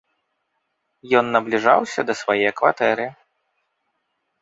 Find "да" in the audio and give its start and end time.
2.09-2.13